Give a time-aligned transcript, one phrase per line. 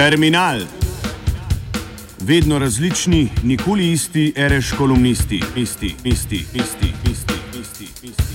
[0.00, 0.60] Terminal.
[2.20, 8.34] Vedno različni, nikoli isti, reš kolumnisti, isti, isti, isti, isti, isti, isti.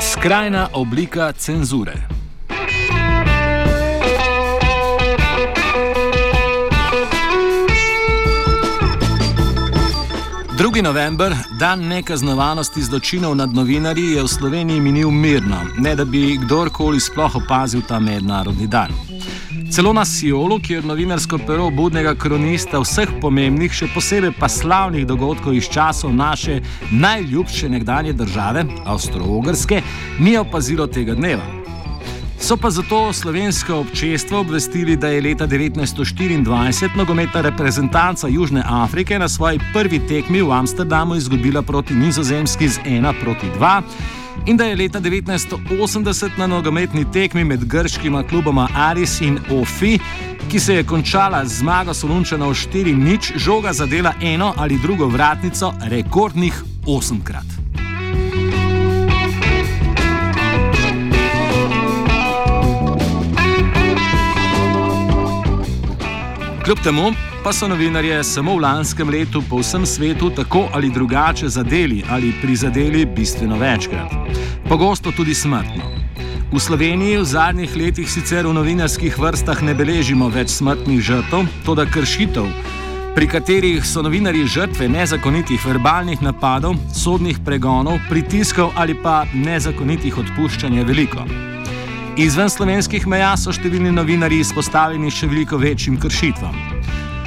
[0.00, 2.15] Skrajna oblika cenzure.
[10.58, 10.82] 2.
[10.82, 17.00] november, dan nekaznovanosti zločinov nad novinarji, je v Sloveniji minil mirno, ne da bi kdorkoli
[17.00, 18.88] sploh opazil ta mednarodni dan.
[19.72, 25.52] Celo na Sijolu, kjer novinarsko pero budnega kronista vseh pomembnih, še posebej pa slavnih dogodkov
[25.52, 29.82] iz časov naše najljubše nekdanje države, Avstro-Ogrske,
[30.18, 31.55] ni opazilo tega dneva.
[32.46, 39.28] So pa zato slovensko občestvo obvestili, da je leta 1924 nogometna reprezentanca Južne Afrike na
[39.28, 43.82] svoji prvi tekmi v Amsterdamu izgubila proti Nizozemski z 1 proti 2.
[44.46, 49.98] In da je leta 1980 na nogometni tekmi med grškima kluboma Aris in Ofi,
[50.50, 55.72] ki se je končala z zmago Solunčana v 4-0, žoga zadela eno ali drugo vratnico
[55.80, 57.55] rekordnih 8krat.
[66.66, 67.12] Kljub temu
[67.44, 72.32] pa so novinarje samo v lanskem letu po vsem svetu tako ali drugače zadeli ali
[72.42, 74.10] prizadeli bistveno večkrat.
[74.68, 75.84] Pogosto tudi smrtno.
[76.52, 81.86] V Sloveniji v zadnjih letih sicer v novinarskih vrstah ne beležimo več smrtnih žrtev, toda
[81.86, 82.50] kršitev,
[83.14, 90.82] pri katerih so novinarji žrtve nezakonitih verbalnih napadov, sodnih pregonov, pritiskov ali pa nezakonitih odpuščanj,
[90.82, 91.55] je veliko.
[92.16, 96.54] Izven slovenskih meja so številni novinari izpostavljeni še veliko večjim kršitvam.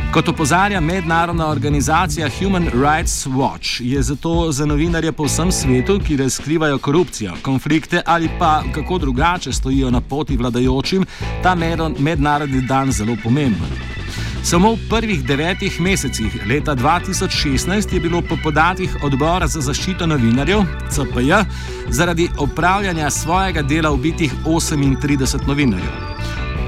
[0.09, 6.17] Kot opozarja mednarodna organizacija Human Rights Watch, je zato za novinarje po vsem svetu, ki
[6.23, 11.05] razkrivajo korupcijo, konflikte ali pa kako drugače stojijo na poti vladajočim,
[11.45, 11.53] ta
[11.99, 13.88] mednarodni dan zelo pomemben.
[14.43, 20.63] Samo v prvih devetih mesecih leta 2016 je bilo po podatkih odbora za zaščito novinarjev
[20.89, 21.43] CPJ
[21.89, 25.91] zaradi opravljanja svojega dela ubitih 38 novinarjev.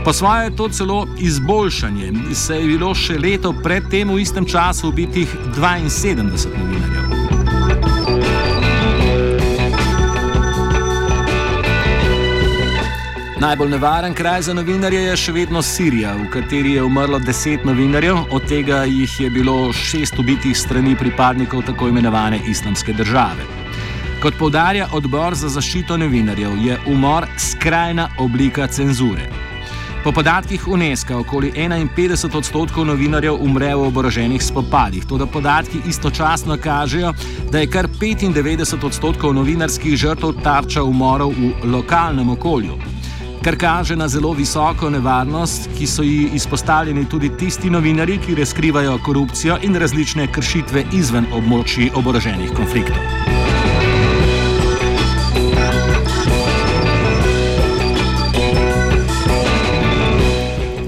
[0.05, 4.89] Po svoje je to celo izboljšanje, saj je bilo še leto predtem v istem času
[4.89, 7.10] ubitih 72 novinarjev.
[13.41, 18.19] Najbolj nevaren kraj za novinarje je še vedno Sirija, v kateri je umrlo deset novinarjev,
[18.37, 23.47] od tega jih je bilo šest ubitih strani pripadnikov tako imenovane islamske države.
[24.21, 29.25] Kot povdarja odbor za zaščito novinarjev, je umor skrajna oblika cenzure.
[30.03, 37.17] Po podatkih UNESCO okoli 51 odstotkov novinarjev umre v oboroženih spopadih, tudi podatki istočasno kažejo,
[37.49, 43.00] da je kar 95 odstotkov novinarskih žrtev tarča umorov v lokalnem okolju
[43.43, 48.99] kar kaže na zelo visoko nevarnost, ki so ji izpostavljeni tudi tisti novinari, ki razkrivajo
[49.05, 53.40] korupcijo in različne kršitve izven območij oboroženih konfliktov.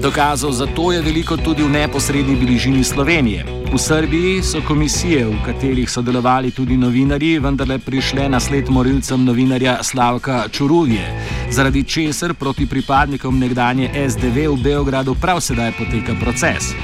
[0.04, 3.44] Dokazov za to je veliko tudi v neposrednji bližini Slovenije.
[3.72, 9.24] V Srbiji so komisije, v katerih so delovali tudi novinarji, vendarle prišle na sled morilcem
[9.24, 11.08] novinarja Slavka Čuruvje,
[11.50, 16.76] zaradi česar proti pripadnikom nekdanje SDV v Beogradu prav sedaj poteka proces.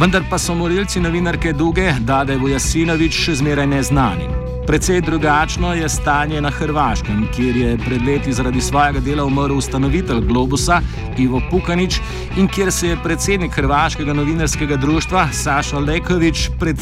[0.00, 4.45] Vendar pa so morilci novinarke Duge, Dadevo Jasinovič, še zmeraj neznani.
[4.66, 10.20] Predvsej drugačno je stanje na Hrvaškem, kjer je pred leti zaradi svojega dela umrl ustanovitelj
[10.20, 10.80] Globusa
[11.18, 12.00] Ivo Pukanič
[12.36, 16.76] in kjer se je predsednik Hrvaškega novinarskega društva Saša Lekovič pred,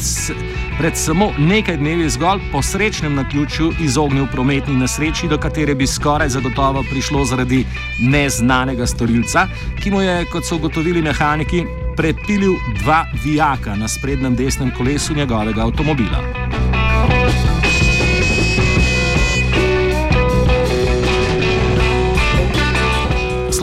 [0.79, 6.29] pred samo nekaj dnevi zgolj po srečnem naključju izognil prometni nesreči, do katere bi skoraj
[6.29, 7.65] zagotovo prišlo zaradi
[8.01, 9.47] neznanega storilca,
[9.83, 11.65] ki mu je, kot so ugotovili mehaniki,
[11.97, 16.44] prepilil dva vijaka na sprednjem desnem kolesu njegovega avtomobila.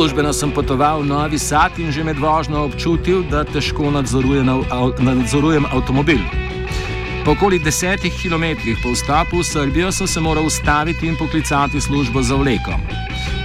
[0.03, 6.19] Službeno sem potoval v Novi Sad in že med vožnjo občutil, da težko nadzorujem avtomobil.
[7.23, 12.19] Po okoli desetih kilometrih po vstopu v Srbijo sem se moral ustaviti in poklicati službo
[12.19, 12.75] za vleko.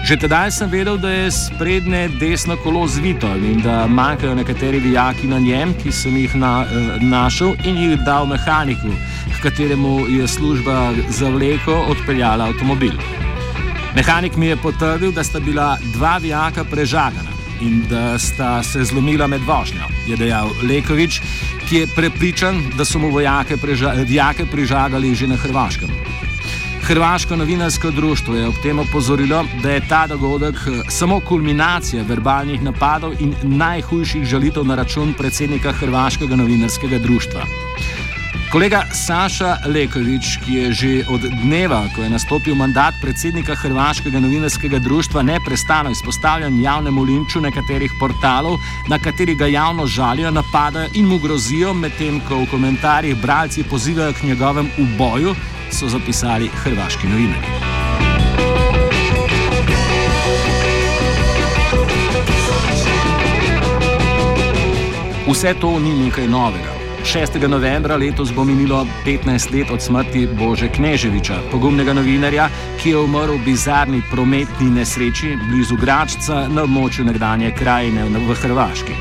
[0.02, 5.30] Že tedaj sem vedel, da je sprednje desno kolo zvito in da manjkajo nekateri vijaki
[5.30, 8.90] na njem, ki sem jih na, eh, našel in jih dal mehaniku,
[9.30, 13.27] k kateremu je služba za vleko odpeljala avtomobil.
[13.98, 19.28] Mehanik mi je potrdil, da sta bila dva vijaka prežagana in da sta se zlomila
[19.28, 21.18] med vožnjo, je dejal Lekovič,
[21.66, 25.90] ki je prepričan, da so mu vojake preža vijake prežagali že na Hrvaškem.
[26.82, 32.62] Hrvaško novinarsko društvo je ob tem opozorilo, da je ta dogodek eh, samo kulminacija verbalnih
[32.62, 37.50] napadov in najhujših žalitev na račun predsednika Hrvaškega novinarskega društva.
[38.48, 44.80] Kolega Saša Lekovič, ki je že od dneva, ko je nastopil mandat predsednika Hrvaškega novinarskega
[44.80, 48.56] društva, neprestano izpostavljen javnemu linču nekaterih portalov,
[48.88, 54.14] na katerih ga javno žalijo, napadajo in mu grozijo, medtem ko v komentarjih bralci pozivajo
[54.14, 55.36] k njegovem uboju,
[55.72, 57.52] so zapisali hrvaški novinarji.
[65.28, 66.77] Vse to ni nekaj novega.
[67.08, 67.48] 6.
[67.48, 72.50] novembra letos bo minilo 15 let od smrti Bože Kneževiča, pogumnega novinarja,
[72.84, 79.00] ki je umrl v bizarni prometni nesreči blizu Gračca na območju nekdanje krajine v Hrvaški.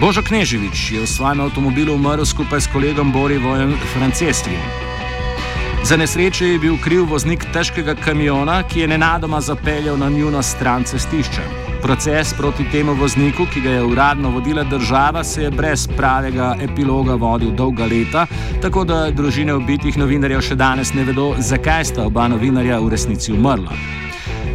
[0.00, 4.60] Božo Kneževič je v svojem avtomobilu umrl skupaj s kolegom Borivojem Franceskim.
[5.84, 10.84] Za nesrečo je bil kriv voznik težkega kamiona, ki je nenadoma zapeljal na njuno stran
[10.84, 11.42] cestišča.
[11.82, 17.14] Proces proti temu vozniku, ki ga je uradno vodila država, se je brez pravega epiloga
[17.14, 18.26] vodil dolga leta,
[18.62, 23.32] tako da družine ubitih novinarjev še danes ne vedo, zakaj sta oba novinarja v resnici
[23.36, 23.76] umrla.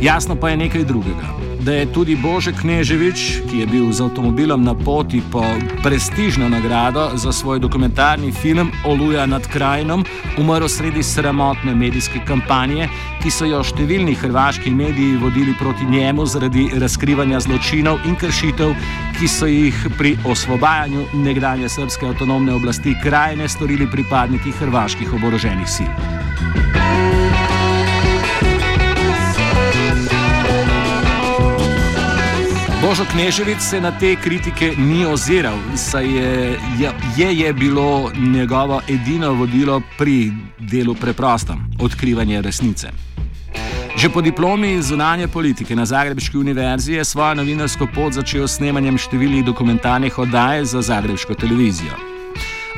[0.02, 4.64] Jasno pa je nekaj drugega da je tudi Bože Kneževič, ki je bil z avtomobilom
[4.64, 5.44] na poti po
[5.84, 10.06] prestižno nagrado za svoj dokumentarni film Oluja nad krajinom,
[10.38, 12.88] umrl sredi sramotne medijske kampanje,
[13.22, 18.74] ki so jo številni hrvaški mediji vodili proti njemu zaradi razkrivanja zločinov in kršitev,
[19.20, 25.92] ki so jih pri osvobajanju nekdanje srpske avtonomne oblasti krajine storili pripadniki hrvaških oboroženih sil.
[32.90, 36.60] Božo Kneževic se na te kritike ni oziral, saj je,
[37.18, 42.90] je, je bilo njegovo edino vodilo pri delu preprosto- odkrivanje resnice.
[43.96, 48.98] Že po diplomi zunanje politike na Zagrebški univerzi je svojo novinarsko pot začel s snemanjem
[48.98, 52.09] številnih dokumentarnih oddaj za Zagrebško televizijo.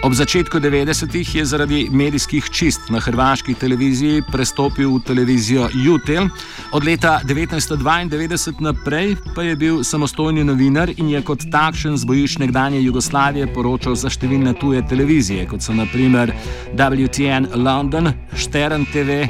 [0.01, 6.25] Ob začetku 90-ih je zaradi medijskih čist na hrvaški televiziji prestopil v televizijo Jutel,
[6.73, 12.37] od leta 1992 naprej pa je bil samostojni novinar in je kot takšen z bojišč
[12.41, 16.33] nekdanje Jugoslavije poročal za številne tuje televizije, kot so naprimer
[16.73, 19.29] WTN London, Stern TV,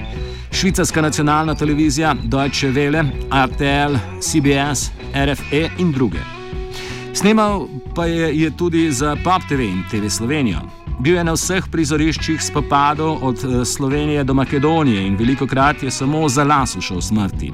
[0.56, 6.24] Švicarska nacionalna televizija, Deutsche Welle, RTL, CBS, RFE in druge.
[7.12, 10.60] Snemal pa je, je tudi za Pop TV in TV Slovenijo.
[11.00, 15.92] Bil je na vseh prizoriščih spopadov od eh, Slovenije do Makedonije in veliko krat je
[15.92, 17.52] samo za las ušel smrti.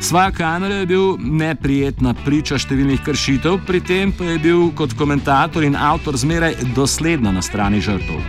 [0.00, 5.64] Svoja kamera je bil neprijetna priča številnih kršitev, pri tem pa je bil kot komentator
[5.64, 8.20] in avtor zmeraj dosledno na strani žrtev.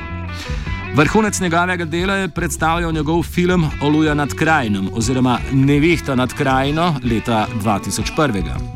[0.95, 7.47] Vrhunec njegovega dela je predstavljal njegov film Oluja nad krajinom oziroma Nevihta nad krajino leta
[7.63, 8.74] 2001.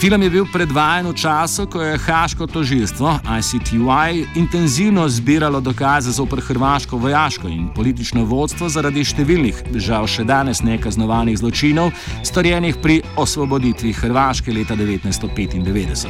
[0.00, 6.40] Film je bil predvajan v času, ko je Haško tožilstvo ICTY intenzivno zbiralo dokaze zoper
[6.40, 11.92] hrvaško vojaško in politično vodstvo zaradi številnih, žal še danes nekaznovanih zločinov,
[12.24, 16.08] storjenih pri osvoboditvi Hrvaške leta 1995.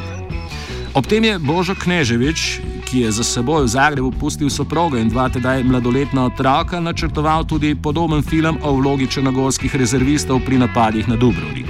[0.95, 5.27] Ob tem je Božo Kneževič, ki je za seboj v Zagrebu pustil soprogo in dva
[5.35, 11.70] tedaj mladoletna otroka, načrtoval tudi podoben film o vlogi črnogorskih rezervistov pri napadih na Dubrovnik.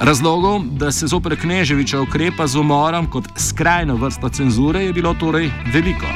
[0.00, 5.50] Razlogov, da se zoper Kneževiča ukrepa z umorom kot skrajno vrsto cenzure, je bilo torej
[5.72, 6.06] veliko.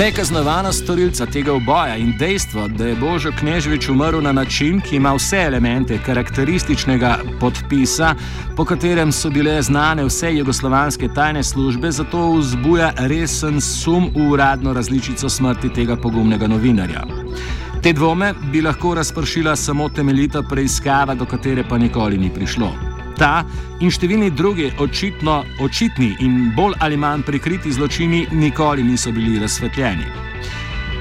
[0.00, 5.12] Nekaznovana storilca tega oboja in dejstvo, da je Božo Knežvič umrl na način, ki ima
[5.12, 8.14] vse elemente karakterističnega podpisa,
[8.56, 14.72] po katerem so bile znane vse jugoslovanske tajne službe, zato vzbuja resen sum v uradno
[14.72, 17.04] različico smrti tega pogumnega novinarja.
[17.82, 22.89] Te dvome bi lahko razpršila samo temeljita preiskava, do katere pa nikoli ni prišlo
[23.20, 23.44] ta
[23.80, 30.08] in številni drugi očitno, očitni in bolj ali manj prikriti zločini nikoli niso bili razsvetljeni.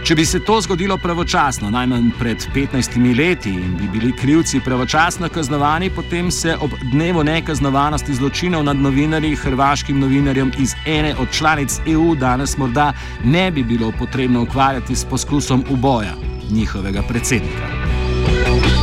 [0.04, 5.30] Če bi se to zgodilo pravočasno, najmanj pred 15 leti, in bi bili krivci pravočasno
[5.30, 11.78] kaznovani, potem se ob dnevu nekaznovanosti zločinov nad novinarji, hrvaškim novinarjem iz ene od članic
[11.86, 16.16] EU, danes morda ne bi bilo potrebno ukvarjati s poskusom uboja
[16.50, 18.79] njihovega predsednika.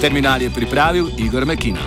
[0.00, 1.80] Terminal je pripravil Igor Mekina.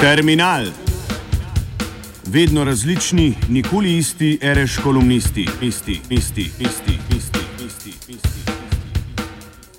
[0.00, 0.64] Terminal.
[2.26, 7.41] Vedno različni, nikoli isti, ereš kolumnisti, isti, isti, isti, isti.